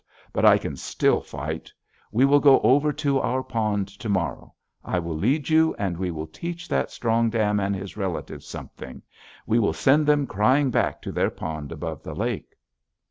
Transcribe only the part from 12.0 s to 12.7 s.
the lake!'